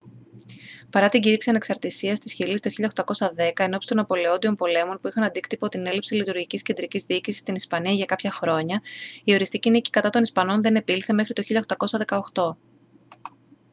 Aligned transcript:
παρά 0.89 1.09
την 1.09 1.21
κήρυξη 1.21 1.49
ανεξαρτήσίας 1.49 2.19
της 2.19 2.33
χιλής 2.33 2.61
το 2.61 2.69
1810 2.69 2.89
ενόψει 3.57 3.87
των 3.87 3.97
ναπολεόντιων 3.97 4.55
πολέμων 4.55 4.99
που 5.01 5.07
είχαν 5.07 5.23
αντίκτυπο 5.23 5.67
την 5.67 5.85
έλλειψη 5.85 6.15
λειτουργικής 6.15 6.61
κεντρικής 6.61 7.03
διοίκησης 7.03 7.39
στην 7.39 7.55
ισπανία 7.55 7.91
για 7.91 8.05
κάποια 8.05 8.31
χρόνια 8.31 8.81
η 9.23 9.33
οριστική 9.33 9.69
νίκη 9.69 9.89
κατά 9.89 10.09
των 10.09 10.21
ισπανών 10.21 10.61
δεν 10.61 10.75
επήλθε 10.75 11.13
μέχρι 11.13 11.33
το 11.33 11.43
1818 12.39 12.55